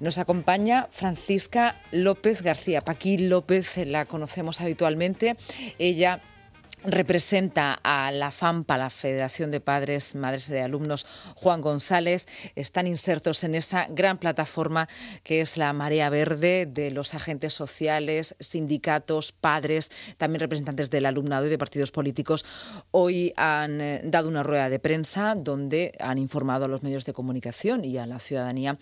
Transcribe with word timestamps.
Nos 0.00 0.16
acompaña 0.16 0.88
Francisca 0.90 1.76
López 1.92 2.42
García. 2.42 2.80
Paqui 2.80 3.18
López 3.18 3.76
la 3.86 4.06
conocemos 4.06 4.62
habitualmente. 4.62 5.36
Ella 5.78 6.20
representa 6.84 7.74
a 7.82 8.10
la 8.10 8.30
FAMPA, 8.30 8.78
la 8.78 8.90
Federación 8.90 9.50
de 9.50 9.60
Padres, 9.60 10.14
Madres 10.14 10.48
de 10.48 10.62
Alumnos 10.62 11.06
Juan 11.36 11.60
González. 11.60 12.26
Están 12.54 12.86
insertos 12.86 13.44
en 13.44 13.54
esa 13.54 13.86
gran 13.88 14.18
plataforma 14.18 14.88
que 15.22 15.40
es 15.40 15.56
la 15.56 15.72
Marea 15.72 16.10
Verde 16.10 16.66
de 16.66 16.90
los 16.90 17.14
agentes 17.14 17.54
sociales, 17.54 18.34
sindicatos, 18.40 19.32
padres, 19.32 19.90
también 20.16 20.40
representantes 20.40 20.90
del 20.90 21.06
alumnado 21.06 21.46
y 21.46 21.50
de 21.50 21.58
partidos 21.58 21.90
políticos. 21.90 22.44
Hoy 22.90 23.32
han 23.36 23.80
eh, 23.80 24.00
dado 24.04 24.28
una 24.28 24.42
rueda 24.42 24.68
de 24.68 24.78
prensa 24.78 25.34
donde 25.36 25.92
han 26.00 26.18
informado 26.18 26.64
a 26.64 26.68
los 26.68 26.82
medios 26.82 27.04
de 27.04 27.12
comunicación 27.12 27.84
y 27.84 27.98
a 27.98 28.06
la 28.06 28.18
ciudadanía 28.18 28.78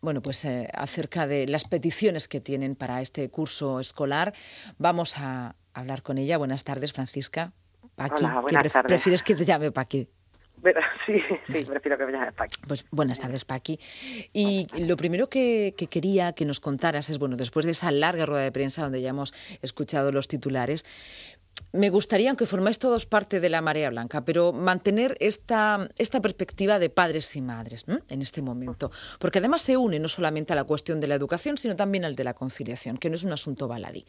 bueno, 0.00 0.22
pues, 0.22 0.44
eh, 0.44 0.68
acerca 0.72 1.26
de 1.26 1.46
las 1.46 1.64
peticiones 1.64 2.28
que 2.28 2.40
tienen 2.40 2.76
para 2.76 3.00
este 3.00 3.28
curso 3.30 3.80
escolar. 3.80 4.32
Vamos 4.78 5.14
a, 5.18 5.54
hablar 5.74 6.02
con 6.02 6.18
ella. 6.18 6.38
Buenas 6.38 6.64
tardes, 6.64 6.92
Francisca. 6.92 7.52
Paqui, 7.94 8.24
Hola, 8.24 8.40
buenas 8.40 8.72
tardes. 8.72 8.88
¿Prefieres 8.88 9.22
que 9.22 9.34
te 9.34 9.44
llame 9.44 9.70
Paqui? 9.70 10.08
Sí, 11.06 11.20
sí, 11.46 11.64
prefiero 11.64 11.98
que 11.98 12.06
me 12.06 12.12
llames 12.12 12.34
Paqui. 12.34 12.56
Pues 12.66 12.86
buenas 12.90 13.18
tardes, 13.18 13.44
Paqui. 13.44 13.78
Y 14.32 14.66
lo 14.86 14.96
primero 14.96 15.28
que, 15.28 15.74
que, 15.76 15.88
quería 15.88 16.32
que 16.32 16.44
nos 16.44 16.60
contaras 16.60 17.10
es, 17.10 17.18
bueno, 17.18 17.36
después 17.36 17.66
de 17.66 17.72
esa 17.72 17.90
larga 17.90 18.26
rueda 18.26 18.42
de 18.42 18.52
prensa 18.52 18.82
donde 18.82 19.02
ya 19.02 19.10
hemos 19.10 19.34
escuchado 19.60 20.12
los 20.12 20.28
titulares, 20.28 20.84
me 21.72 21.90
gustaría, 21.90 22.30
aunque 22.30 22.46
formáis 22.46 22.78
todos 22.78 23.06
parte 23.06 23.40
de 23.40 23.48
la 23.48 23.62
marea 23.62 23.90
blanca, 23.90 24.24
pero 24.24 24.52
mantener 24.52 25.16
esta, 25.20 25.88
esta 25.96 26.20
perspectiva 26.20 26.78
de 26.78 26.90
padres 26.90 27.34
y 27.36 27.42
madres 27.42 27.84
en 28.08 28.22
este 28.22 28.42
momento. 28.42 28.90
Porque 29.18 29.38
además 29.38 29.62
se 29.62 29.76
une 29.76 29.98
no 29.98 30.08
solamente 30.08 30.52
a 30.52 30.56
la 30.56 30.64
cuestión 30.64 31.00
de 31.00 31.06
la 31.06 31.14
educación, 31.14 31.56
sino 31.56 31.74
también 31.74 32.04
al 32.04 32.14
de 32.14 32.24
la 32.24 32.34
conciliación, 32.34 32.98
que 32.98 33.08
no 33.08 33.14
es 33.14 33.24
un 33.24 33.32
asunto 33.32 33.68
baladí. 33.68 34.04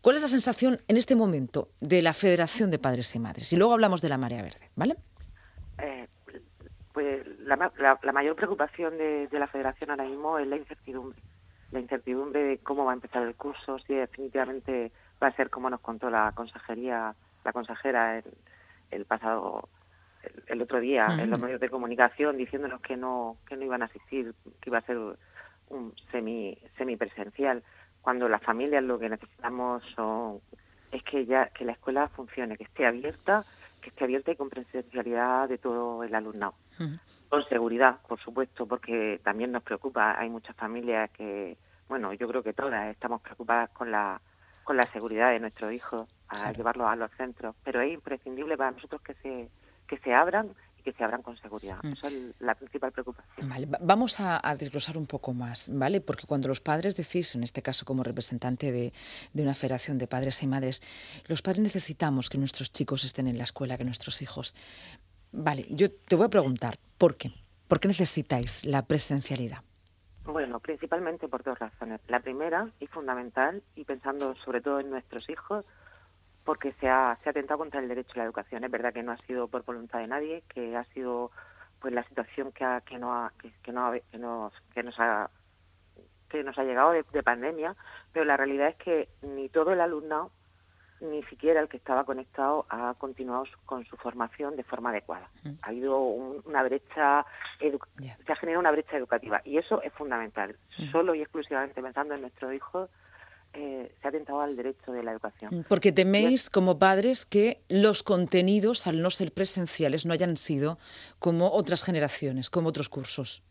¿Cuál 0.00 0.16
es 0.16 0.22
la 0.22 0.28
sensación 0.28 0.80
en 0.88 0.96
este 0.96 1.14
momento 1.14 1.68
de 1.80 2.02
la 2.02 2.12
Federación 2.12 2.70
de 2.70 2.78
Padres 2.78 3.14
y 3.14 3.18
Madres? 3.18 3.52
Y 3.52 3.56
luego 3.56 3.74
hablamos 3.74 4.00
de 4.00 4.08
la 4.08 4.18
marea 4.18 4.42
verde, 4.42 4.70
¿vale? 4.74 4.96
Eh, 5.78 6.08
pues 6.92 7.26
la, 7.40 7.56
mayor 8.12 8.36
preocupación 8.36 8.96
de, 8.96 9.28
de 9.28 9.38
la 9.38 9.46
Federación 9.48 9.90
ahora 9.90 10.04
mismo 10.04 10.38
es 10.38 10.46
la 10.46 10.56
incertidumbre. 10.56 11.20
La 11.70 11.80
incertidumbre 11.80 12.42
de 12.44 12.58
cómo 12.58 12.84
va 12.84 12.92
a 12.92 12.94
empezar 12.94 13.22
el 13.22 13.34
curso, 13.34 13.78
si 13.80 13.94
definitivamente 13.94 14.92
va 15.22 15.28
a 15.28 15.36
ser 15.36 15.50
como 15.50 15.70
nos 15.70 15.80
contó 15.80 16.10
la 16.10 16.32
consejería, 16.32 17.14
la 17.44 17.52
consejera 17.52 18.22
el, 18.90 19.04
pasado, 19.04 19.68
el, 20.46 20.62
otro 20.62 20.80
día 20.80 21.06
en 21.18 21.30
los 21.30 21.40
medios 21.40 21.60
de 21.60 21.70
comunicación 21.70 22.36
diciéndonos 22.36 22.80
que 22.80 22.96
no, 22.96 23.36
que 23.46 23.56
no 23.56 23.64
iban 23.64 23.82
a 23.82 23.86
asistir, 23.86 24.34
que 24.60 24.70
iba 24.70 24.78
a 24.78 24.82
ser 24.82 24.98
un 25.68 25.94
semi, 26.10 26.58
semipresencial, 26.76 27.62
cuando 28.00 28.28
las 28.28 28.42
familias 28.42 28.84
lo 28.84 28.98
que 28.98 29.08
necesitamos 29.08 29.82
son 29.94 30.40
es 30.92 31.02
que 31.02 31.26
ya 31.26 31.46
que 31.48 31.64
la 31.64 31.72
escuela 31.72 32.08
funcione, 32.08 32.56
que 32.56 32.64
esté 32.64 32.86
abierta, 32.86 33.42
que 33.82 33.88
esté 33.88 34.04
abierta 34.04 34.30
y 34.30 34.36
con 34.36 34.48
presencialidad 34.48 35.48
de 35.48 35.58
todo 35.58 36.04
el 36.04 36.14
alumnado. 36.14 36.54
Con 37.28 37.44
seguridad, 37.48 37.98
por 38.06 38.20
supuesto, 38.20 38.66
porque 38.66 39.20
también 39.24 39.50
nos 39.50 39.62
preocupa, 39.62 40.18
hay 40.18 40.28
muchas 40.28 40.54
familias 40.54 41.10
que, 41.10 41.56
bueno, 41.88 42.12
yo 42.12 42.28
creo 42.28 42.42
que 42.42 42.52
todas 42.52 42.88
estamos 42.88 43.22
preocupadas 43.22 43.70
con 43.70 43.90
la 43.90 44.20
con 44.64 44.76
la 44.76 44.84
seguridad 44.84 45.30
de 45.30 45.40
nuestros 45.40 45.72
hijos, 45.72 46.08
a 46.28 46.52
llevarlos 46.52 46.88
a 46.88 46.96
los 46.96 47.10
centros, 47.12 47.54
pero 47.62 47.80
es 47.80 47.92
imprescindible 47.92 48.56
para 48.56 48.72
nosotros 48.72 49.00
que 49.02 49.14
se, 49.14 49.48
que 49.86 49.98
se 49.98 50.12
abran 50.12 50.50
y 50.78 50.82
que 50.82 50.92
se 50.92 51.04
abran 51.04 51.22
con 51.22 51.36
seguridad. 51.36 51.78
Mm. 51.82 51.92
Esa 51.92 52.08
es 52.08 52.14
la 52.40 52.54
principal 52.54 52.90
preocupación. 52.90 53.48
Vale. 53.48 53.68
Vamos 53.80 54.18
a, 54.18 54.40
desglosar 54.58 54.96
un 54.96 55.06
poco 55.06 55.32
más, 55.32 55.68
¿vale? 55.72 56.00
Porque 56.00 56.26
cuando 56.26 56.48
los 56.48 56.60
padres 56.60 56.96
decís, 56.96 57.34
en 57.34 57.44
este 57.44 57.62
caso 57.62 57.84
como 57.84 58.02
representante 58.02 58.72
de, 58.72 58.92
de 59.32 59.42
una 59.42 59.54
federación 59.54 59.98
de 59.98 60.06
padres 60.06 60.42
y 60.42 60.46
madres, 60.46 60.82
los 61.28 61.42
padres 61.42 61.62
necesitamos 61.62 62.28
que 62.28 62.38
nuestros 62.38 62.72
chicos 62.72 63.04
estén 63.04 63.28
en 63.28 63.38
la 63.38 63.44
escuela, 63.44 63.78
que 63.78 63.84
nuestros 63.84 64.22
hijos. 64.22 64.56
Vale, 65.30 65.66
yo 65.70 65.90
te 65.90 66.16
voy 66.16 66.26
a 66.26 66.30
preguntar, 66.30 66.78
¿por 66.98 67.16
qué? 67.16 67.32
¿Por 67.68 67.80
qué 67.80 67.88
necesitáis 67.88 68.64
la 68.64 68.82
presencialidad? 68.82 69.62
Bueno, 70.24 70.58
principalmente 70.58 71.28
por 71.28 71.42
dos 71.42 71.58
razones. 71.58 72.00
La 72.08 72.20
primera 72.20 72.68
y 72.80 72.86
fundamental, 72.86 73.62
y 73.76 73.84
pensando 73.84 74.34
sobre 74.36 74.62
todo 74.62 74.80
en 74.80 74.90
nuestros 74.90 75.28
hijos, 75.28 75.66
porque 76.44 76.72
se 76.72 76.88
ha, 76.88 77.18
se 77.22 77.28
ha 77.28 77.30
atentado 77.30 77.58
contra 77.58 77.80
el 77.80 77.88
derecho 77.88 78.12
a 78.14 78.18
la 78.18 78.24
educación. 78.24 78.64
Es 78.64 78.70
verdad 78.70 78.92
que 78.92 79.02
no 79.02 79.12
ha 79.12 79.18
sido 79.18 79.48
por 79.48 79.64
voluntad 79.64 79.98
de 79.98 80.06
nadie, 80.06 80.42
que 80.48 80.76
ha 80.76 80.84
sido 80.84 81.30
pues 81.80 81.92
la 81.92 82.02
situación 82.04 82.52
que, 82.52 82.64
ha, 82.64 82.80
que, 82.80 82.98
no, 82.98 83.12
ha, 83.12 83.32
que, 83.62 83.72
no 83.72 83.92
que, 83.92 84.18
nos, 84.18 84.52
que 84.72 84.82
nos 84.82 84.98
ha 84.98 85.30
que 86.30 86.42
nos 86.42 86.58
ha 86.58 86.64
llegado 86.64 86.90
de 86.90 87.22
pandemia, 87.22 87.76
pero 88.12 88.24
la 88.24 88.36
realidad 88.36 88.68
es 88.68 88.76
que 88.76 89.08
ni 89.22 89.48
todo 89.48 89.72
el 89.72 89.80
alumnado 89.80 90.32
ni 91.00 91.22
siquiera 91.24 91.60
el 91.60 91.68
que 91.68 91.76
estaba 91.76 92.04
conectado 92.04 92.66
ha 92.68 92.94
continuado 92.94 93.44
con 93.66 93.84
su 93.84 93.96
formación 93.96 94.56
de 94.56 94.64
forma 94.64 94.90
adecuada. 94.90 95.28
Mm. 95.42 95.52
Ha 95.62 95.68
habido 95.68 95.98
una 95.98 96.62
brecha, 96.62 97.26
se 97.58 98.32
ha 98.32 98.36
generado 98.36 98.60
una 98.60 98.70
brecha 98.70 98.96
educativa 98.96 99.40
y 99.44 99.58
eso 99.58 99.82
es 99.82 99.92
fundamental. 99.92 100.56
Mm. 100.78 100.90
Solo 100.92 101.14
y 101.14 101.22
exclusivamente 101.22 101.82
pensando 101.82 102.14
en 102.14 102.22
nuestros 102.22 102.52
hijos, 102.54 102.90
eh, 103.56 103.94
se 104.00 104.08
ha 104.08 104.10
atentado 104.10 104.40
al 104.40 104.56
derecho 104.56 104.92
de 104.92 105.02
la 105.02 105.12
educación. 105.12 105.58
Mm, 105.58 105.64
porque 105.68 105.92
teméis 105.92 106.50
como 106.50 106.78
padres 106.78 107.24
que 107.24 107.62
los 107.68 108.02
contenidos, 108.02 108.86
al 108.86 109.00
no 109.00 109.10
ser 109.10 109.32
presenciales, 109.32 110.06
no 110.06 110.12
hayan 110.12 110.36
sido 110.36 110.78
como 111.20 111.52
otras 111.52 111.84
generaciones, 111.84 112.50
como 112.50 112.70
otros 112.70 112.88
cursos. 112.88 113.44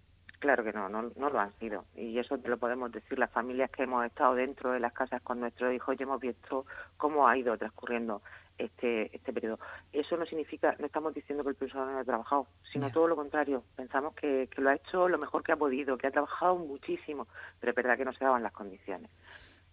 Claro 0.43 0.65
que 0.65 0.73
no, 0.73 0.89
no, 0.89 1.09
no 1.15 1.29
lo 1.29 1.39
han 1.39 1.57
sido. 1.57 1.85
Y 1.95 2.19
eso 2.19 2.37
te 2.37 2.49
lo 2.49 2.57
podemos 2.57 2.91
decir 2.91 3.17
las 3.17 3.31
familias 3.31 3.71
que 3.71 3.83
hemos 3.83 4.05
estado 4.05 4.35
dentro 4.35 4.73
de 4.73 4.81
las 4.81 4.91
casas 4.91 5.21
con 5.21 5.39
nuestros 5.39 5.73
hijos 5.73 5.95
y 5.97 6.03
hemos 6.03 6.19
visto 6.19 6.65
cómo 6.97 7.29
ha 7.29 7.37
ido 7.37 7.57
transcurriendo 7.57 8.21
este, 8.57 9.15
este 9.15 9.31
periodo. 9.31 9.57
Eso 9.93 10.17
no 10.17 10.25
significa, 10.25 10.75
no 10.79 10.85
estamos 10.85 11.13
diciendo 11.13 11.45
que 11.45 11.51
el 11.51 11.55
profesor 11.55 11.87
no 11.87 11.93
haya 11.93 12.03
trabajado, 12.03 12.47
sino 12.73 12.91
todo 12.91 13.07
lo 13.07 13.15
contrario. 13.15 13.63
Pensamos 13.77 14.15
que, 14.15 14.49
que 14.53 14.61
lo 14.61 14.71
ha 14.71 14.75
hecho 14.75 15.07
lo 15.07 15.17
mejor 15.17 15.43
que 15.43 15.53
ha 15.53 15.55
podido, 15.55 15.97
que 15.97 16.07
ha 16.07 16.11
trabajado 16.11 16.57
muchísimo, 16.57 17.25
pero 17.61 17.69
es 17.69 17.75
verdad 17.77 17.95
que 17.95 18.03
no 18.03 18.11
se 18.11 18.25
daban 18.25 18.43
las 18.43 18.51
condiciones. 18.51 19.09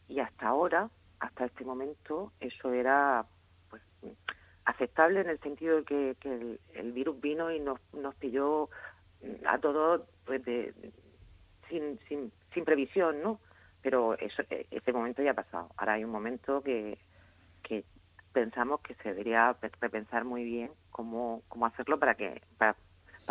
Y 0.06 0.20
hasta 0.20 0.46
ahora, 0.46 0.88
hasta 1.18 1.46
este 1.46 1.64
momento, 1.64 2.30
eso 2.38 2.72
era 2.72 3.26
pues 3.70 3.82
aceptable 4.66 5.22
en 5.22 5.30
el 5.30 5.40
sentido 5.40 5.78
de 5.78 5.84
que, 5.84 6.16
que 6.20 6.32
el, 6.32 6.60
el 6.74 6.92
virus 6.92 7.20
vino 7.20 7.50
y 7.50 7.58
nos, 7.58 7.80
nos 7.92 8.14
pilló 8.14 8.70
a 9.46 9.58
todos 9.58 10.02
pues 10.24 10.44
de, 10.44 10.72
sin, 11.68 11.98
sin, 12.08 12.32
sin 12.52 12.64
previsión, 12.64 13.22
¿no? 13.22 13.40
Pero 13.82 14.18
eso, 14.18 14.42
e, 14.50 14.66
ese 14.70 14.92
momento 14.92 15.22
ya 15.22 15.32
ha 15.32 15.34
pasado. 15.34 15.70
Ahora 15.76 15.94
hay 15.94 16.04
un 16.04 16.10
momento 16.10 16.62
que, 16.62 16.98
que 17.62 17.84
pensamos 18.32 18.80
que 18.80 18.94
se 18.96 19.10
debería 19.10 19.56
repensar 19.80 20.24
muy 20.24 20.44
bien 20.44 20.70
cómo, 20.90 21.42
cómo 21.48 21.66
hacerlo 21.66 21.98
para 21.98 22.14
que 22.14 22.42
para, 22.58 22.76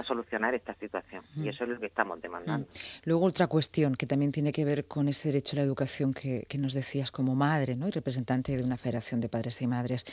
solucionar 0.07 0.55
esta 0.55 0.73
situación. 0.75 1.25
Y 1.35 1.49
eso 1.49 1.65
es 1.65 1.71
lo 1.71 1.77
que 1.77 1.87
estamos 1.87 2.21
demandando. 2.21 2.65
Luego 3.03 3.25
otra 3.25 3.47
cuestión 3.47 3.95
que 3.95 4.05
también 4.05 4.31
tiene 4.31 4.53
que 4.53 4.63
ver 4.63 4.85
con 4.85 5.09
ese 5.09 5.27
derecho 5.27 5.57
a 5.57 5.59
la 5.59 5.63
educación 5.63 6.13
que, 6.13 6.45
que 6.47 6.57
nos 6.57 6.73
decías 6.73 7.11
como 7.11 7.35
madre 7.35 7.75
¿no? 7.75 7.89
y 7.89 7.91
representante 7.91 8.55
de 8.55 8.63
una 8.63 8.77
federación 8.77 9.19
de 9.19 9.27
padres 9.27 9.61
y 9.61 9.67
madres. 9.67 10.05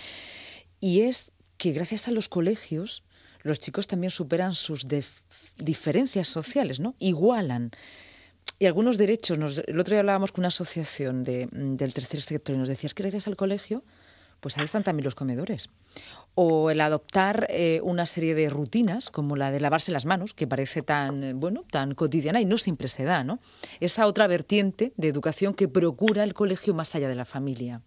Y 0.81 1.03
es 1.03 1.31
que 1.57 1.71
gracias 1.71 2.09
a 2.09 2.11
los 2.11 2.29
colegios 2.29 3.05
los 3.47 3.61
chicos 3.61 3.87
también 3.87 4.11
superan 4.11 4.55
sus 4.55 4.87
diferencias 5.57 6.29
sociales, 6.29 6.81
¿no? 6.81 6.95
Igualan. 6.99 7.71
Y 8.59 8.67
algunos 8.67 8.99
derechos, 8.99 9.39
nos, 9.39 9.59
el 9.59 9.79
otro 9.79 9.93
día 9.93 10.01
hablábamos 10.01 10.33
con 10.33 10.43
una 10.43 10.49
asociación 10.49 11.25
de, 11.25 11.49
del 11.53 11.95
tercer 11.95 12.21
sector 12.21 12.55
y 12.55 12.59
nos 12.59 12.69
decías 12.69 12.95
que 12.95 13.03
gracias 13.03 13.27
al 13.27 13.37
colegio, 13.37 13.85
pues 14.41 14.57
ahí 14.59 14.65
están 14.65 14.83
también 14.83 15.05
los 15.05 15.15
comedores. 15.15 15.71
O 16.35 16.71
el 16.71 16.81
adoptar 16.81 17.47
eh, 17.51 17.81
una 17.83 18.07
serie 18.07 18.35
de 18.35 18.51
rutinas, 18.51 19.11
como 19.11 19.37
la 19.37 19.51
de 19.51 19.61
lavarse 19.61 19.93
las 19.93 20.07
manos, 20.07 20.35
que 20.35 20.47
parece 20.47 20.83
tan, 20.83 21.39
bueno, 21.39 21.65
tan 21.71 21.95
cotidiana 21.95 22.41
y 22.41 22.45
no 22.45 22.59
siempre 22.59 22.89
se 22.89 23.05
da, 23.05 23.25
¿no? 23.25 23.39
Esa 23.81 24.07
otra 24.07 24.27
vertiente 24.27 24.93
de 24.97 25.09
educación 25.09 25.55
que 25.55 25.69
procura 25.69 26.25
el 26.25 26.35
colegio 26.35 26.75
más 26.75 26.95
allá 26.95 27.09
de 27.09 27.15
la 27.15 27.25
familia 27.25 27.81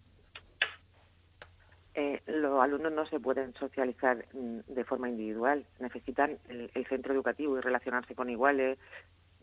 los 2.26 2.62
alumnos 2.62 2.92
no 2.92 3.06
se 3.06 3.20
pueden 3.20 3.52
socializar 3.54 4.24
mm, 4.32 4.60
de 4.68 4.84
forma 4.84 5.08
individual, 5.08 5.64
necesitan 5.78 6.38
el, 6.48 6.86
centro 6.88 7.12
educativo 7.12 7.58
y 7.58 7.60
relacionarse 7.60 8.14
con 8.14 8.30
iguales. 8.30 8.78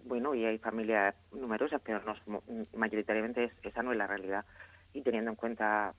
Bueno, 0.06 0.34
y 0.34 0.46
hay 0.46 0.58
familias 0.58 1.16
numerosas, 1.34 1.82
pero 1.84 2.02
no, 2.04 2.42
mm, 2.48 2.78
mayoritariamente 2.78 3.52
esa 3.64 3.84
no 3.84 3.92
es 3.92 3.98
la 3.98 4.08
realidad. 4.08 4.46
Y 4.94 5.02
teniendo 5.02 5.32
en 5.32 5.36
cuenta, 5.36 5.94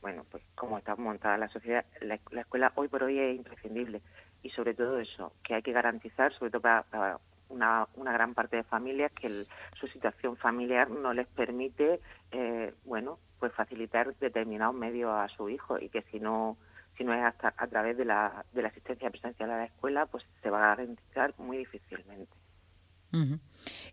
bueno, 0.00 0.24
pues 0.30 0.42
cómo 0.54 0.78
está 0.78 0.96
montada 0.96 1.36
la 1.36 1.48
sociedad, 1.48 1.84
la, 2.00 2.14
escuela 2.14 2.72
hoy 2.74 2.88
por 2.88 3.02
hoy 3.02 3.18
es 3.18 3.36
imprescindible. 3.36 4.00
Y 4.42 4.50
sobre 4.50 4.72
todo 4.72 4.98
eso, 4.98 5.34
que 5.44 5.54
hay 5.54 5.62
que 5.62 5.72
garantizar, 5.72 6.32
sobre 6.32 6.50
todo 6.50 6.62
para, 6.62 7.18
una, 7.50 7.86
una, 7.94 8.12
gran 8.12 8.34
parte 8.34 8.56
de 8.56 8.62
familias 8.64 9.12
que 9.12 9.44
su 9.78 9.86
situación 9.88 10.36
familiar 10.36 10.90
no 10.90 11.12
les 11.12 11.26
permite, 11.28 12.00
eh, 12.30 12.74
bueno, 12.84 13.18
pues 13.38 13.52
facilitar 13.52 14.14
determinados 14.16 14.74
medios 14.74 15.10
a 15.10 15.28
su 15.28 15.48
hijo 15.48 15.78
y 15.78 15.88
que 15.88 16.02
si 16.10 16.20
no 16.20 16.56
si 16.96 17.04
no 17.04 17.14
es 17.14 17.22
hasta 17.22 17.54
a 17.56 17.66
través 17.66 17.96
de 17.96 18.04
la, 18.04 18.44
de 18.52 18.60
la 18.60 18.68
asistencia 18.68 19.08
presencial 19.08 19.50
a 19.50 19.56
la 19.56 19.64
escuela, 19.64 20.04
pues 20.06 20.22
se 20.42 20.50
va 20.50 20.58
a 20.58 20.76
garantizar 20.76 21.32
muy 21.38 21.56
difícilmente. 21.56 22.30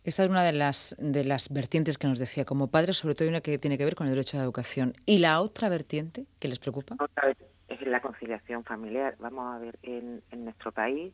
Esta 0.03 0.23
es 0.23 0.29
una 0.29 0.43
de 0.43 0.51
las, 0.51 0.95
de 0.99 1.23
las 1.23 1.49
vertientes 1.49 1.97
que 1.97 2.07
nos 2.07 2.19
decía 2.19 2.45
como 2.45 2.67
padre, 2.67 2.93
sobre 2.93 3.15
todo 3.15 3.29
una 3.29 3.41
que 3.41 3.57
tiene 3.57 3.77
que 3.77 3.85
ver 3.85 3.95
con 3.95 4.07
el 4.07 4.13
derecho 4.13 4.37
a 4.37 4.39
la 4.39 4.43
educación. 4.43 4.93
¿Y 5.05 5.19
la 5.19 5.41
otra 5.41 5.69
vertiente 5.69 6.25
que 6.39 6.47
les 6.47 6.59
preocupa? 6.59 6.95
Otra 6.99 7.33
es 7.67 7.81
la 7.87 8.01
conciliación 8.01 8.63
familiar. 8.63 9.15
Vamos 9.19 9.55
a 9.55 9.59
ver, 9.59 9.79
en, 9.83 10.21
en 10.31 10.43
nuestro 10.43 10.71
país 10.71 11.13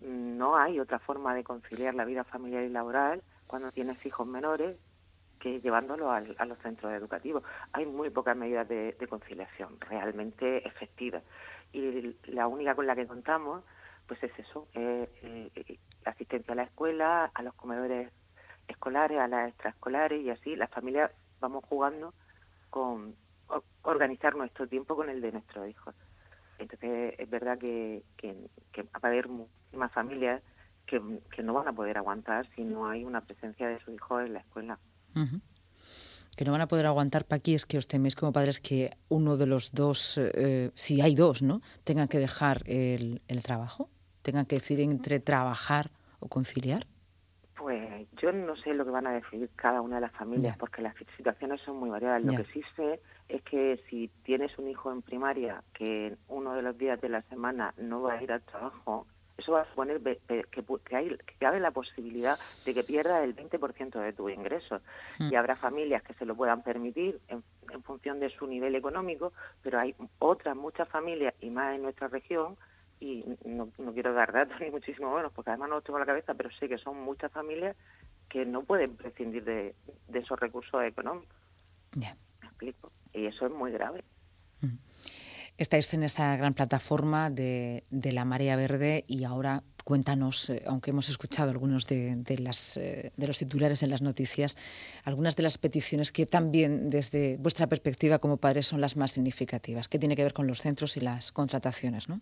no 0.00 0.56
hay 0.56 0.80
otra 0.80 0.98
forma 0.98 1.34
de 1.34 1.44
conciliar 1.44 1.94
la 1.94 2.04
vida 2.04 2.24
familiar 2.24 2.62
y 2.64 2.68
laboral 2.68 3.22
cuando 3.46 3.72
tienes 3.72 4.04
hijos 4.04 4.26
menores 4.26 4.76
que 5.44 5.60
llevándolo 5.60 6.10
a 6.10 6.20
los 6.20 6.58
centros 6.60 6.92
educativos. 6.92 7.42
Hay 7.72 7.84
muy 7.84 8.08
pocas 8.08 8.34
medidas 8.34 8.66
de, 8.66 8.96
conciliación 9.08 9.78
realmente 9.78 10.66
efectivas. 10.66 11.22
Y 11.72 12.16
la 12.28 12.46
única 12.46 12.74
con 12.74 12.86
la 12.86 12.96
que 12.96 13.06
contamos, 13.06 13.62
pues 14.06 14.22
es 14.22 14.32
eso, 14.38 14.66
eh, 14.72 15.06
eh, 15.22 15.78
asistencia 16.06 16.52
a 16.52 16.56
la 16.56 16.62
escuela, 16.62 17.30
a 17.34 17.42
los 17.42 17.52
comedores 17.54 18.10
escolares, 18.68 19.18
a 19.18 19.28
las 19.28 19.50
extraescolares 19.50 20.22
y 20.22 20.30
así 20.30 20.56
las 20.56 20.70
familias 20.70 21.10
vamos 21.40 21.62
jugando 21.64 22.14
con 22.70 23.14
organizar 23.82 24.34
nuestro 24.36 24.66
tiempo 24.66 24.96
con 24.96 25.10
el 25.10 25.20
de 25.20 25.32
nuestros 25.32 25.68
hijos. 25.68 25.94
Entonces 26.58 27.16
es 27.18 27.28
verdad 27.28 27.58
que, 27.58 28.02
que, 28.16 28.34
que 28.72 28.82
va 28.82 29.00
a 29.02 29.08
haber 29.08 29.28
muchísimas 29.74 29.92
familias 29.92 30.42
que, 30.86 31.00
que 31.34 31.42
no 31.42 31.54
van 31.54 31.68
a 31.68 31.72
poder 31.72 31.98
aguantar 31.98 32.46
si 32.54 32.62
no 32.62 32.88
hay 32.88 33.04
una 33.04 33.20
presencia 33.22 33.68
de 33.68 33.78
sus 33.80 33.94
hijos 33.94 34.24
en 34.24 34.34
la 34.34 34.40
escuela. 34.40 34.78
Que 36.36 36.44
no 36.44 36.52
van 36.52 36.60
a 36.60 36.68
poder 36.68 36.86
aguantar, 36.86 37.24
Paqui, 37.24 37.54
es 37.54 37.64
que 37.64 37.78
os 37.78 37.86
teméis 37.86 38.16
como 38.16 38.32
padres 38.32 38.60
que 38.60 38.90
uno 39.08 39.36
de 39.36 39.46
los 39.46 39.72
dos, 39.72 40.18
eh, 40.18 40.70
si 40.74 41.00
hay 41.00 41.14
dos, 41.14 41.42
¿no? 41.42 41.60
Tengan 41.84 42.08
que 42.08 42.18
dejar 42.18 42.62
el, 42.66 43.22
el 43.28 43.42
trabajo, 43.42 43.88
tengan 44.22 44.46
que 44.46 44.56
decidir 44.56 44.84
entre 44.84 45.20
trabajar 45.20 45.90
o 46.20 46.28
conciliar. 46.28 46.86
Pues 47.56 48.08
yo 48.20 48.32
no 48.32 48.56
sé 48.56 48.74
lo 48.74 48.84
que 48.84 48.90
van 48.90 49.06
a 49.06 49.12
decidir 49.12 49.48
cada 49.56 49.80
una 49.80 49.96
de 49.96 50.02
las 50.02 50.12
familias, 50.12 50.56
porque 50.58 50.82
las 50.82 50.94
situaciones 51.16 51.60
son 51.62 51.76
muy 51.76 51.88
variadas. 51.88 52.22
Lo 52.22 52.36
que 52.36 52.44
sí 52.52 52.62
sé 52.76 53.00
es 53.28 53.42
que 53.42 53.82
si 53.88 54.10
tienes 54.24 54.58
un 54.58 54.68
hijo 54.68 54.92
en 54.92 55.02
primaria 55.02 55.62
que 55.72 56.16
uno 56.28 56.54
de 56.54 56.62
los 56.62 56.76
días 56.76 57.00
de 57.00 57.08
la 57.08 57.22
semana 57.22 57.72
no 57.78 58.02
va 58.02 58.14
a 58.14 58.22
ir 58.22 58.32
al 58.32 58.42
trabajo, 58.42 59.06
eso 59.36 59.52
va 59.52 59.62
a 59.62 59.68
suponer 59.68 60.00
que, 60.00 60.44
que, 60.50 60.96
hay, 60.96 61.08
que 61.08 61.34
cabe 61.38 61.60
la 61.60 61.70
posibilidad 61.70 62.38
de 62.64 62.74
que 62.74 62.84
pierda 62.84 63.22
el 63.24 63.34
20% 63.34 64.00
de 64.00 64.12
tu 64.12 64.28
ingresos. 64.28 64.80
Mm. 65.18 65.32
Y 65.32 65.36
habrá 65.36 65.56
familias 65.56 66.02
que 66.02 66.14
se 66.14 66.24
lo 66.24 66.34
puedan 66.36 66.62
permitir 66.62 67.20
en, 67.28 67.42
en, 67.70 67.82
función 67.82 68.20
de 68.20 68.30
su 68.30 68.46
nivel 68.46 68.74
económico, 68.74 69.32
pero 69.62 69.80
hay 69.80 69.94
otras 70.18 70.56
muchas 70.56 70.88
familias, 70.88 71.34
y 71.40 71.50
más 71.50 71.74
en 71.74 71.82
nuestra 71.82 72.08
región, 72.08 72.56
y 73.00 73.24
no, 73.44 73.70
no 73.78 73.92
quiero 73.92 74.14
dar 74.14 74.32
datos 74.32 74.56
ni 74.60 74.70
muchísimo 74.70 75.14
menos, 75.14 75.32
porque 75.32 75.50
además 75.50 75.68
no 75.68 75.74
lo 75.76 75.82
tengo 75.82 75.98
en 75.98 76.02
la 76.02 76.06
cabeza, 76.06 76.34
pero 76.34 76.50
sé 76.52 76.68
que 76.68 76.78
son 76.78 77.00
muchas 77.02 77.32
familias 77.32 77.76
que 78.28 78.44
no 78.46 78.62
pueden 78.62 78.96
prescindir 78.96 79.44
de, 79.44 79.74
de 80.08 80.18
esos 80.18 80.38
recursos 80.38 80.82
económicos. 80.84 81.36
¿Me 82.40 82.48
explico? 82.48 82.90
Y 83.12 83.26
eso 83.26 83.46
es 83.46 83.52
muy 83.52 83.70
grave. 83.72 84.04
Mm. 84.60 84.76
Estáis 85.56 85.94
en 85.94 86.02
esa 86.02 86.36
gran 86.36 86.52
plataforma 86.52 87.30
de, 87.30 87.84
de, 87.90 88.10
la 88.10 88.24
Marea 88.24 88.56
Verde 88.56 89.04
y 89.06 89.22
ahora 89.22 89.62
cuéntanos, 89.84 90.50
eh, 90.50 90.64
aunque 90.66 90.90
hemos 90.90 91.08
escuchado 91.08 91.50
algunos 91.50 91.86
de, 91.86 92.16
de, 92.16 92.38
las, 92.38 92.76
eh, 92.76 93.12
de 93.16 93.26
los 93.28 93.38
titulares 93.38 93.84
en 93.84 93.90
las 93.90 94.02
noticias, 94.02 94.56
algunas 95.04 95.36
de 95.36 95.44
las 95.44 95.58
peticiones 95.58 96.10
que 96.10 96.26
también 96.26 96.90
desde 96.90 97.36
vuestra 97.36 97.68
perspectiva 97.68 98.18
como 98.18 98.38
padres 98.38 98.66
son 98.66 98.80
las 98.80 98.96
más 98.96 99.12
significativas, 99.12 99.88
que 99.88 100.00
tiene 100.00 100.16
que 100.16 100.24
ver 100.24 100.32
con 100.32 100.48
los 100.48 100.60
centros 100.60 100.96
y 100.96 101.00
las 101.00 101.30
contrataciones, 101.30 102.08
¿no? 102.08 102.20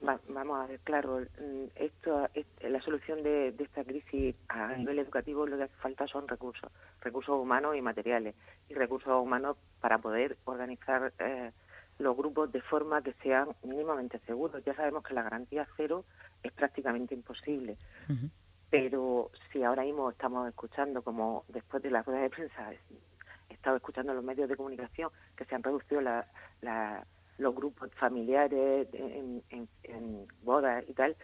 Vamos 0.00 0.60
a 0.60 0.66
ver, 0.66 0.78
claro, 0.80 1.20
mm, 1.20 1.64
esto, 1.74 2.28
la 2.60 2.80
solución 2.82 3.22
de, 3.22 3.50
de, 3.50 3.64
esta 3.64 3.82
crisis 3.82 4.36
a 4.48 4.76
nivel 4.76 4.98
educativo 5.00 5.46
lo 5.46 5.56
que 5.56 5.64
hace 5.64 5.74
falta 5.80 6.06
son 6.06 6.28
recursos, 6.28 6.70
recursos 7.00 7.34
humanos 7.34 7.74
y 7.76 7.82
materiales, 7.82 8.36
y 8.68 8.74
recursos 8.74 9.20
humanos 9.20 9.56
para 9.80 9.98
poder 9.98 10.36
organizar 10.44 11.12
eh, 11.18 11.50
los 11.98 12.16
grupos 12.16 12.50
de 12.52 12.60
forma 12.62 13.02
que 13.02 13.12
sean 13.14 13.48
mínimamente 13.62 14.18
seguros. 14.20 14.64
Ya 14.64 14.74
sabemos 14.74 15.02
que 15.02 15.14
la 15.14 15.22
garantía 15.22 15.66
cero 15.76 16.04
es 16.42 16.52
prácticamente 16.52 17.14
imposible, 17.14 17.76
pero 18.70 19.30
si 19.50 19.62
ahora 19.62 19.82
mismo 19.82 20.10
estamos 20.10 20.48
escuchando, 20.48 21.02
como 21.02 21.44
después 21.48 21.82
de 21.82 21.90
la 21.90 22.02
rueda 22.02 22.20
de 22.20 22.30
prensa, 22.30 22.72
he 23.48 23.54
estado 23.54 23.76
escuchando 23.76 24.14
los 24.14 24.22
medios 24.22 24.48
de 24.48 24.56
comunicación 24.56 25.10
que 25.36 25.44
se 25.44 25.54
han 25.54 25.62
reducido 25.62 26.00
la, 26.00 26.26
la, 26.60 27.04
los 27.38 27.54
grupos 27.54 27.90
familiares 27.94 28.88
en, 28.92 29.42
en, 29.50 29.68
en 29.84 30.28
bodas 30.42 30.84
y 30.88 30.92
tal, 30.92 31.16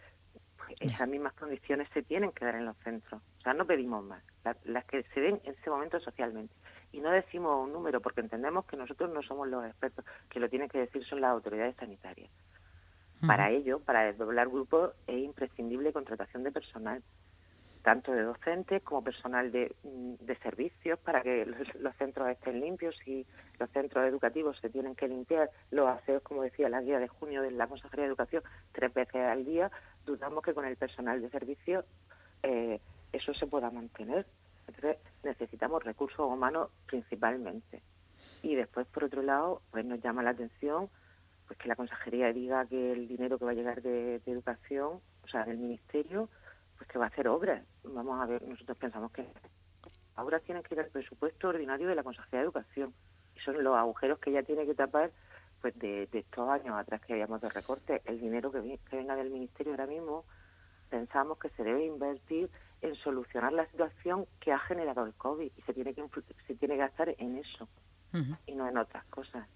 pues 0.57 0.75
esas 0.81 1.09
mismas 1.09 1.35
condiciones 1.35 1.89
se 1.93 2.03
tienen 2.03 2.33
que 2.33 2.45
dar 2.45 2.55
en 2.55 2.65
los 2.65 2.77
centros. 2.79 3.21
O 3.39 3.41
sea, 3.43 3.53
no 3.53 3.67
pedimos 3.67 4.05
más, 4.05 4.23
las 4.65 4.85
que 4.87 5.03
se 5.15 5.21
den 5.21 5.41
en 5.45 5.53
ese 5.53 5.71
momento 5.71 6.01
socialmente. 6.01 6.55
Y 6.95 7.01
no 7.01 7.11
decimos 7.11 7.65
un 7.65 7.73
número 7.73 8.01
porque 8.01 8.21
entendemos 8.21 8.67
que 8.67 8.77
nosotros 8.77 9.11
no 9.13 9.21
somos 9.21 9.49
los 9.49 9.65
expertos, 9.67 10.05
que 10.31 10.39
lo 10.39 10.49
tienen 10.49 10.69
que 10.69 10.79
decir 10.79 11.05
son 11.05 11.21
las 11.21 11.33
autoridades 11.33 11.75
sanitarias. 11.75 12.31
Para 13.27 13.51
ello, 13.51 13.81
para 13.81 14.05
desdoblar 14.05 14.49
grupos, 14.49 14.93
es 15.09 15.19
imprescindible 15.19 15.93
contratación 15.93 16.45
de 16.45 16.53
personal, 16.53 17.03
tanto 17.83 18.13
de 18.13 18.23
docentes 18.23 18.83
como 18.83 19.03
personal 19.03 19.51
de, 19.51 19.75
mm, 19.83 20.25
de 20.25 20.37
servicios, 20.37 20.99
para 21.01 21.21
que 21.23 21.45
los, 21.81 21.97
centros 21.97 22.29
estén 22.29 22.61
limpios 22.61 22.95
y 23.09 23.27
los 23.59 23.69
centros 23.71 24.07
educativos 24.07 24.57
se 24.61 24.71
tienen 24.71 24.95
que 24.95 25.09
limpiar 25.09 25.51
los 25.73 25.89
aseos, 25.89 26.23
como 26.23 26.43
decía 26.43 26.69
la 26.69 26.81
guía 26.81 27.01
de 27.01 27.09
junio 27.09 27.43
de 27.43 27.51
la 27.51 27.67
Consejería 27.67 28.05
de 28.05 28.09
Educación, 28.11 28.43
tres 28.71 28.95
veces 28.95 29.17
al 29.17 29.45
día. 29.45 29.69
Dudamos 30.07 30.45
que 30.45 30.55
con 30.55 30.65
el 30.65 30.77
personal 30.77 31.21
de 31.21 31.31
servicios 31.31 31.85
eh, 32.45 32.79
eso 33.13 33.35
se 33.35 33.49
pueda 33.49 33.71
mantener. 33.71 34.27
Entonces 34.69 34.99
necesitamos 35.25 35.83
recursos 35.83 36.21
humanos 36.21 36.71
principalmente. 36.87 37.83
Y 38.43 38.55
después, 38.55 38.87
por 38.87 39.05
otro 39.05 39.23
lado, 39.23 39.63
pues 39.71 39.85
nos 39.85 40.01
llama 40.01 40.23
la 40.23 40.31
atención 40.31 40.91
pues 41.47 41.59
que 41.59 41.69
la 41.69 41.77
consejería 41.77 42.33
diga 42.33 42.67
que 42.67 42.93
el 42.93 43.07
dinero 43.07 43.39
que 43.39 43.45
va 43.45 43.51
a 43.51 43.55
llegar 43.55 43.83
de, 43.83 44.17
educación, 44.27 45.01
o 45.23 45.29
sea, 45.29 45.45
del 45.45 45.59
ministerio, 45.59 46.29
pues 46.77 46.89
que 46.89 46.99
va 46.99 47.07
a 47.07 47.09
hacer 47.09 47.29
obras. 47.29 47.63
Vamos 47.83 48.21
a 48.21 48.27
ver, 48.27 48.43
nosotros 48.43 48.79
pensamos 48.79 49.13
que 49.13 49.27
ahora 50.15 50.41
tienen 50.41 50.63
que 50.63 50.75
ir 50.75 50.81
al 50.81 50.89
presupuesto 50.89 51.49
ordinario 51.49 51.89
de 51.89 51.95
la 51.95 52.03
Consejería 52.03 52.41
de 52.41 52.45
Educación. 52.45 52.95
Y 53.37 53.41
son 53.41 53.63
los 53.63 53.77
agujeros 53.77 54.19
que 54.21 54.31
ella 54.31 54.43
tiene 54.43 54.65
que 54.65 54.75
tapar 54.75 55.11
pues 55.61 55.79
de, 55.79 56.09
estos 56.13 56.49
años 56.49 56.77
atrás 56.77 57.01
que 57.03 57.13
habíamos 57.13 57.41
de 57.41 57.51
recorte. 57.51 58.03
El 58.05 58.21
dinero 58.21 58.51
que, 58.51 58.79
que 58.89 58.97
venga 58.97 59.17
del 59.17 59.31
ministerio 59.31 59.73
ahora 59.73 59.87
mismo 59.87 60.25
pensamos 60.89 61.39
que 61.39 61.51
se 61.51 61.65
debe 61.65 61.85
invertir 61.85 62.51
en 62.85 62.95
solucionar 62.97 63.53
la 63.53 63.67
situación 63.71 64.27
que 64.41 64.53
ha 64.53 64.59
generado 64.59 65.07
el 65.07 65.15
COVID 65.15 65.51
y 65.57 65.63
se 65.63 65.73
tiene 65.73 65.95
que 65.95 66.05
se 66.47 66.55
tiene 66.55 66.75
que 66.75 66.81
gastar 66.81 67.15
en 67.19 67.39
eso 67.39 67.69
y 68.47 68.55
no 68.55 68.69
en 68.69 68.79
otras 68.79 69.05
cosas 69.07 69.49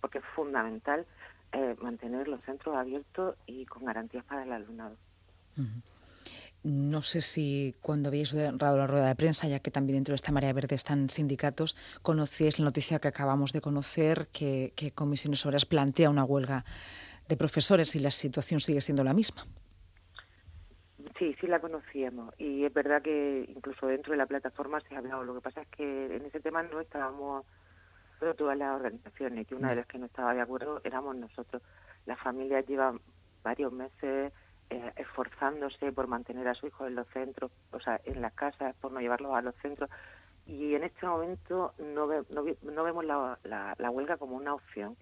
porque 0.00 0.18
es 0.18 0.24
fundamental 0.34 1.06
eh, 1.52 1.76
mantener 1.80 2.26
los 2.26 2.42
centros 2.42 2.74
abiertos 2.74 3.36
y 3.46 3.66
con 3.66 3.84
garantías 3.84 4.24
para 4.24 4.42
el 4.42 4.52
alumnado. 4.52 4.96
No 6.64 7.02
sé 7.02 7.20
si 7.20 7.76
cuando 7.80 8.08
habéis 8.08 8.32
dado 8.32 8.76
la 8.78 8.86
rueda 8.86 9.06
de 9.06 9.14
prensa, 9.14 9.46
ya 9.46 9.60
que 9.60 9.70
también 9.70 9.98
dentro 9.98 10.12
de 10.12 10.16
esta 10.16 10.32
marea 10.32 10.52
verde 10.52 10.74
están 10.74 11.08
sindicatos, 11.08 11.76
conocíais 12.02 12.58
la 12.58 12.64
noticia 12.64 12.98
que 12.98 13.08
acabamos 13.08 13.52
de 13.52 13.60
conocer, 13.60 14.28
que, 14.32 14.72
que 14.74 14.90
Comisiones 14.90 15.44
Obreras 15.46 15.66
plantea 15.66 16.10
una 16.10 16.24
huelga 16.24 16.64
de 17.28 17.36
profesores 17.36 17.94
y 17.94 18.00
la 18.00 18.10
situación 18.10 18.60
sigue 18.60 18.80
siendo 18.80 19.04
la 19.04 19.14
misma. 19.14 19.46
Sí, 21.20 21.36
sí 21.38 21.46
la 21.46 21.60
conocíamos 21.60 22.34
y 22.38 22.64
es 22.64 22.72
verdad 22.72 23.02
que 23.02 23.44
incluso 23.46 23.86
dentro 23.86 24.12
de 24.12 24.16
la 24.16 24.24
plataforma 24.24 24.80
se 24.80 24.94
ha 24.94 24.98
hablado. 25.00 25.22
Lo 25.22 25.34
que 25.34 25.42
pasa 25.42 25.60
es 25.60 25.68
que 25.68 26.16
en 26.16 26.24
ese 26.24 26.40
tema 26.40 26.62
no 26.62 26.80
estábamos 26.80 27.44
todas 28.38 28.56
las 28.56 28.74
organizaciones 28.74 29.46
y 29.50 29.54
una 29.54 29.68
de 29.68 29.76
las 29.76 29.86
que 29.86 29.98
no 29.98 30.06
estaba 30.06 30.32
de 30.32 30.40
acuerdo 30.40 30.80
éramos 30.82 31.14
nosotros. 31.16 31.60
Las 32.06 32.18
familias 32.20 32.66
llevan 32.66 33.02
varios 33.42 33.70
meses 33.70 34.32
eh, 34.70 34.92
esforzándose 34.96 35.92
por 35.92 36.06
mantener 36.06 36.48
a 36.48 36.54
su 36.54 36.68
hijo 36.68 36.86
en 36.86 36.94
los 36.94 37.06
centros, 37.08 37.50
o 37.72 37.80
sea, 37.80 38.00
en 38.06 38.22
las 38.22 38.32
casas, 38.32 38.74
por 38.76 38.90
no 38.90 39.00
llevarlos 39.00 39.34
a 39.34 39.42
los 39.42 39.54
centros 39.56 39.90
y 40.46 40.74
en 40.74 40.84
este 40.84 41.06
momento 41.06 41.74
no, 41.78 42.08
no, 42.30 42.82
vemos 42.82 43.04
la, 43.04 43.38
la 43.44 43.90
huelga 43.90 44.16
como 44.16 44.36
una 44.36 44.54
opción 44.54 44.96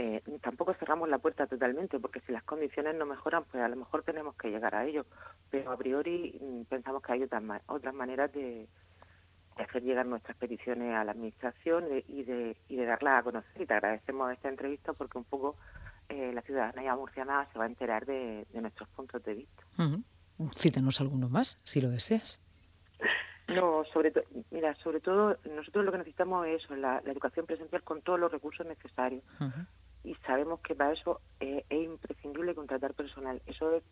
eh, 0.00 0.22
tampoco 0.40 0.74
cerramos 0.74 1.08
la 1.08 1.18
puerta 1.18 1.48
totalmente, 1.48 1.98
porque 1.98 2.20
si 2.20 2.30
las 2.30 2.44
condiciones 2.44 2.94
no 2.94 3.04
mejoran, 3.04 3.42
pues 3.50 3.64
a 3.64 3.68
lo 3.68 3.74
mejor 3.74 4.04
tenemos 4.04 4.36
que 4.36 4.48
llegar 4.48 4.76
a 4.76 4.86
ello. 4.86 5.04
Pero 5.50 5.72
a 5.72 5.76
priori 5.76 6.38
mm, 6.40 6.62
pensamos 6.66 7.02
que 7.02 7.14
hay 7.14 7.24
otras, 7.24 7.42
otras 7.66 7.92
maneras 7.92 8.32
de, 8.32 8.68
hacer 9.56 9.82
llegar 9.82 10.06
nuestras 10.06 10.36
peticiones 10.36 10.94
a 10.94 11.02
la 11.02 11.10
Administración 11.10 11.86
y 12.06 12.22
de, 12.22 12.56
y 12.68 12.76
de 12.76 12.86
darlas 12.86 13.18
a 13.18 13.22
conocer. 13.24 13.60
Y 13.60 13.66
te 13.66 13.74
agradecemos 13.74 14.32
esta 14.32 14.48
entrevista 14.48 14.92
porque 14.92 15.18
un 15.18 15.24
poco 15.24 15.56
eh, 16.08 16.30
la 16.32 16.42
ciudadanía 16.42 16.94
murciana 16.94 17.48
se 17.52 17.58
va 17.58 17.64
a 17.64 17.68
enterar 17.68 18.06
de, 18.06 18.46
nuestros 18.52 18.88
puntos 18.90 19.20
de 19.24 19.34
vista. 19.34 19.64
Cítanos 20.52 21.00
alguno 21.00 21.28
más, 21.28 21.58
si 21.64 21.80
lo 21.80 21.90
deseas. 21.90 22.40
No, 23.48 23.82
sobre 23.92 24.12
todo, 24.12 24.22
mira, 24.52 24.76
sobre 24.76 25.00
todo 25.00 25.38
nosotros 25.56 25.84
lo 25.84 25.90
que 25.90 25.98
necesitamos 25.98 26.46
es 26.46 26.62
eso, 26.62 26.76
la, 26.76 26.98
educación 26.98 27.46
presencial 27.46 27.82
con 27.82 28.00
todos 28.02 28.20
los 28.20 28.30
recursos 28.30 28.64
necesarios 28.64 29.24
y 30.04 30.14
sabemos 30.26 30.60
que 30.60 30.74
para 30.74 30.92
eso 30.92 31.20
eh, 31.40 31.64
es 31.68 31.84
imprescindible 31.84 32.54
contratar 32.54 32.94
personal. 32.94 33.42
Eso 33.46 33.74
es, 33.74 33.82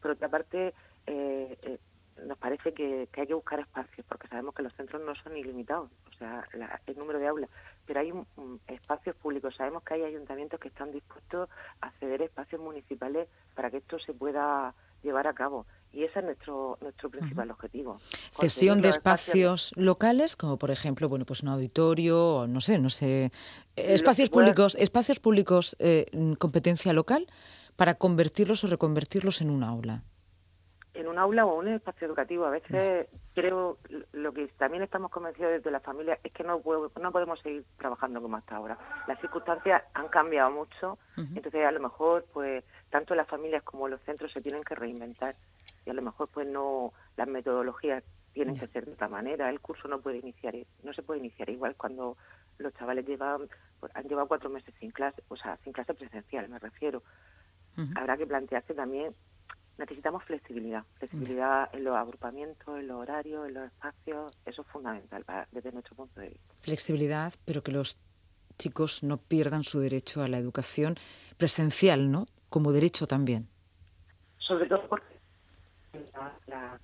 por 0.00 0.12
otra 0.12 0.28
parte, 0.28 0.74
eh, 1.06 1.58
eh, 1.62 1.78
nos 2.26 2.38
parece 2.38 2.72
que, 2.72 3.08
hay 3.12 3.26
que 3.26 3.34
buscar 3.34 3.60
espacios, 3.60 4.06
porque 4.06 4.28
sabemos 4.28 4.54
que 4.54 4.62
los 4.62 4.72
centros 4.74 5.02
no 5.02 5.14
son 5.16 5.36
ilimitados, 5.36 5.90
o 6.08 6.12
sea, 6.16 6.46
el 6.86 6.96
número 6.96 7.18
de 7.18 7.26
aulas, 7.26 7.50
pero 7.86 8.00
hay 8.00 8.12
espacios 8.68 9.16
públicos. 9.16 9.54
Sabemos 9.56 9.82
que 9.82 9.94
hay 9.94 10.04
ayuntamientos 10.04 10.60
que 10.60 10.68
están 10.68 10.92
dispuestos 10.92 11.48
a 11.80 11.90
ceder 11.92 12.22
espacios 12.22 12.60
municipales 12.60 13.28
para 13.54 13.70
que 13.70 13.78
esto 13.78 13.98
se 13.98 14.14
pueda 14.14 14.74
llevar 15.02 15.26
a 15.26 15.34
cabo. 15.34 15.66
Y 15.94 16.04
ese 16.04 16.18
es 16.18 16.24
nuestro 16.24 16.76
nuestro 16.80 17.08
principal 17.08 17.50
objetivo. 17.50 17.96
Cesión 18.32 18.80
de 18.80 18.88
espacios, 18.88 19.72
locales, 19.76 20.36
como 20.36 20.58
por 20.58 20.70
ejemplo, 20.70 21.08
bueno, 21.08 21.24
pues 21.24 21.42
un 21.42 21.48
auditorio, 21.48 22.36
o 22.36 22.46
no 22.46 22.60
sé, 22.60 22.78
no 22.78 22.90
sé, 22.90 23.30
espacios 23.76 24.28
públicos, 24.28 24.74
espacios 24.74 25.20
públicos 25.20 25.76
eh, 25.78 26.06
competencia 26.38 26.92
local 26.92 27.26
para 27.76 27.94
convertirlos 27.94 28.64
o 28.64 28.66
reconvertirlos 28.66 29.40
en 29.40 29.50
un 29.50 29.62
aula 29.62 30.02
en 30.94 31.08
un 31.08 31.18
aula 31.18 31.44
o 31.44 31.58
un 31.58 31.68
espacio 31.68 32.06
educativo. 32.06 32.46
A 32.46 32.50
veces 32.50 33.08
creo, 33.34 33.78
lo 34.12 34.32
que 34.32 34.46
también 34.58 34.82
estamos 34.82 35.10
convencidos 35.10 35.52
desde 35.52 35.70
la 35.70 35.80
familia 35.80 36.18
es 36.22 36.32
que 36.32 36.44
no, 36.44 36.62
no 37.00 37.12
podemos 37.12 37.40
seguir 37.40 37.64
trabajando 37.78 38.22
como 38.22 38.36
hasta 38.36 38.56
ahora. 38.56 38.78
Las 39.08 39.20
circunstancias 39.20 39.82
han 39.92 40.08
cambiado 40.08 40.50
mucho, 40.50 40.98
entonces 41.16 41.66
a 41.66 41.72
lo 41.72 41.80
mejor 41.80 42.24
pues 42.32 42.64
tanto 42.90 43.14
las 43.14 43.28
familias 43.28 43.62
como 43.64 43.88
los 43.88 44.00
centros 44.02 44.32
se 44.32 44.40
tienen 44.40 44.62
que 44.62 44.74
reinventar 44.74 45.34
y 45.84 45.90
a 45.90 45.94
lo 45.94 46.02
mejor 46.02 46.28
pues 46.28 46.46
no 46.46 46.92
las 47.16 47.28
metodologías 47.28 48.02
tienen 48.32 48.58
que 48.58 48.66
ser 48.66 48.84
de 48.84 48.92
otra 48.92 49.08
manera. 49.08 49.48
El 49.48 49.60
curso 49.60 49.86
no 49.88 50.00
puede 50.00 50.18
iniciar, 50.18 50.54
no 50.82 50.92
se 50.92 51.02
puede 51.02 51.20
iniciar 51.20 51.48
igual 51.50 51.76
cuando 51.76 52.16
los 52.58 52.74
chavales 52.74 53.06
llevan, 53.06 53.48
pues, 53.80 53.94
han 53.94 54.08
llevado 54.08 54.28
cuatro 54.28 54.50
meses 54.50 54.74
sin 54.80 54.90
clase, 54.90 55.22
o 55.28 55.36
sea, 55.36 55.56
sin 55.62 55.72
clase 55.72 55.94
presencial, 55.94 56.48
me 56.48 56.58
refiero. 56.58 57.02
Habrá 57.96 58.16
que 58.16 58.26
plantearse 58.26 58.72
también 58.72 59.14
necesitamos 59.78 60.22
flexibilidad, 60.24 60.84
flexibilidad 60.98 61.68
en 61.74 61.84
los 61.84 61.96
agrupamientos, 61.96 62.78
en 62.78 62.86
los 62.86 62.98
horarios, 62.98 63.48
en 63.48 63.54
los 63.54 63.64
espacios, 63.66 64.36
eso 64.46 64.62
es 64.62 64.68
fundamental 64.68 65.24
desde 65.50 65.72
nuestro 65.72 65.96
punto 65.96 66.20
de 66.20 66.28
vista. 66.30 66.54
Flexibilidad, 66.60 67.32
pero 67.44 67.62
que 67.62 67.72
los 67.72 67.98
chicos 68.58 69.02
no 69.02 69.16
pierdan 69.16 69.64
su 69.64 69.80
derecho 69.80 70.22
a 70.22 70.28
la 70.28 70.38
educación 70.38 70.96
presencial, 71.36 72.10
¿no? 72.10 72.26
Como 72.48 72.72
derecho 72.72 73.06
también. 73.06 73.48
Sobre 74.38 74.66
todo 74.66 74.86
porque 74.88 75.13
la, 76.46 76.78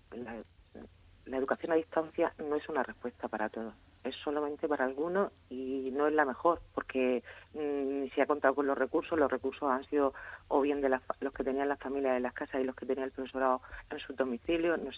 la 1.31 1.37
educación 1.37 1.73
a 1.73 1.77
distancia 1.77 2.33
no 2.39 2.57
es 2.57 2.69
una 2.69 2.83
respuesta 2.83 3.29
para 3.29 3.49
todos. 3.49 3.75
Es 4.03 4.15
solamente 4.17 4.67
para 4.67 4.85
algunos 4.85 5.33
y 5.51 5.91
no 5.93 6.07
es 6.07 6.15
la 6.15 6.25
mejor 6.25 6.61
porque 6.75 7.23
ni 7.55 8.07
mm, 8.07 8.11
se 8.15 8.23
ha 8.23 8.27
contado 8.27 8.55
con 8.55 8.67
los 8.67 8.77
recursos, 8.77 9.19
los 9.19 9.31
recursos 9.31 9.71
han 9.71 9.85
sido 9.85 10.15
o 10.49 10.61
bien 10.63 10.81
de 10.81 10.89
los 10.89 11.33
que 11.33 11.45
tenían 11.45 11.69
las 11.69 11.79
familias 11.79 12.17
en 12.17 12.23
las 12.23 12.33
casas 12.33 12.61
y 12.61 12.65
los 12.65 12.75
que 12.75 12.87
tenía 12.87 13.05
el 13.05 13.13
profesorado 13.13 13.61
en 13.91 13.99
su 13.99 14.15
domicilio, 14.15 14.77
no 14.77 14.91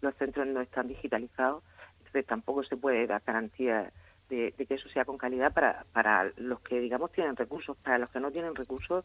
los 0.00 0.14
centros 0.16 0.46
no 0.46 0.60
están 0.60 0.88
digitalizados, 0.88 1.62
entonces 1.98 2.26
tampoco 2.26 2.64
se 2.64 2.76
puede 2.76 3.06
dar 3.06 3.22
garantía 3.24 3.92
de, 4.28 4.52
que 4.52 4.74
eso 4.74 4.88
sea 4.88 5.04
con 5.04 5.16
calidad 5.16 5.54
para, 5.54 5.86
para 5.92 6.30
los 6.36 6.60
que 6.60 6.80
digamos 6.80 7.12
tienen 7.12 7.36
recursos, 7.36 7.76
para 7.78 7.98
los 7.98 8.10
que 8.10 8.20
no 8.20 8.30
tienen 8.30 8.54
recursos 8.54 9.04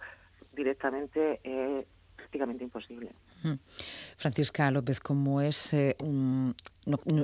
directamente 0.51 1.39
es 1.43 1.85
prácticamente 2.23 2.63
imposible. 2.63 3.11
Mm. 3.43 3.53
Francisca 4.17 4.71
López, 4.71 4.99
como 4.99 5.41
es, 5.41 5.73
eh, 5.73 5.95
un, 6.01 6.55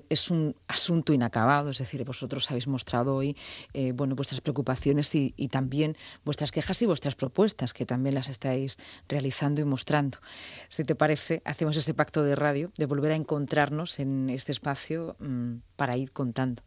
es 0.09 0.29
un 0.29 0.55
asunto 0.67 1.13
inacabado, 1.13 1.69
es 1.69 1.77
decir, 1.77 2.03
vosotros 2.03 2.49
habéis 2.51 2.67
mostrado 2.67 3.15
hoy 3.15 3.35
eh, 3.73 3.93
bueno, 3.93 4.15
vuestras 4.15 4.41
preocupaciones 4.41 5.13
y, 5.15 5.31
también 5.49 5.95
vuestras 6.23 6.51
quejas 6.51 6.81
y 6.81 6.85
vuestras 6.85 7.15
propuestas, 7.15 7.73
que 7.73 7.85
también 7.85 8.15
las 8.15 8.29
estáis 8.29 8.77
realizando 9.07 9.61
y 9.61 9.65
mostrando. 9.65 10.19
Si 10.67 10.83
te 10.83 10.95
parece, 10.95 11.41
hacemos 11.45 11.77
ese 11.77 11.93
pacto 11.93 12.23
de 12.23 12.35
radio 12.35 12.71
de 12.77 12.85
volver 12.85 13.13
a 13.13 13.15
encontrarnos 13.15 13.99
en 13.99 14.29
este 14.29 14.51
espacio 14.51 15.15
mm, 15.19 15.55
para 15.75 15.97
ir 15.97 16.11
contando 16.11 16.61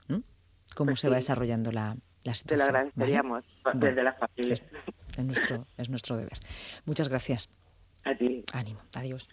cómo 0.74 0.92
pues 0.92 1.00
se 1.00 1.08
va 1.08 1.16
desarrollando 1.16 1.70
la, 1.70 1.96
la 2.24 2.34
situación. 2.34 2.58
Te 2.58 2.72
lo 2.72 2.78
agradeceríamos 2.78 3.44
desde 3.74 4.02
las 4.02 4.18
familias. 4.18 4.62
Es, 5.16 5.24
nuestro, 5.24 5.66
es 5.76 5.88
nuestro 5.90 6.16
deber. 6.16 6.38
Muchas 6.86 7.08
gracias. 7.08 7.48
Ánimo. 8.52 8.80
Adiós. 8.94 9.28